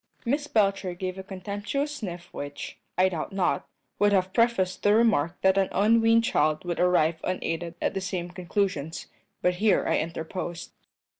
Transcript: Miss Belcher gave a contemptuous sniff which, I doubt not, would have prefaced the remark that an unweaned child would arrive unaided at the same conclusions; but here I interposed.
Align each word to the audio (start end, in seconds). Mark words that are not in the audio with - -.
Miss 0.25 0.47
Belcher 0.47 0.95
gave 0.95 1.19
a 1.19 1.23
contemptuous 1.23 1.97
sniff 1.97 2.27
which, 2.31 2.79
I 2.97 3.07
doubt 3.09 3.31
not, 3.31 3.67
would 3.99 4.13
have 4.13 4.33
prefaced 4.33 4.81
the 4.81 4.95
remark 4.95 5.39
that 5.41 5.59
an 5.59 5.69
unweaned 5.71 6.23
child 6.23 6.65
would 6.65 6.79
arrive 6.79 7.17
unaided 7.23 7.75
at 7.79 7.93
the 7.93 8.01
same 8.01 8.31
conclusions; 8.31 9.05
but 9.43 9.57
here 9.61 9.85
I 9.87 9.99
interposed. 9.99 10.71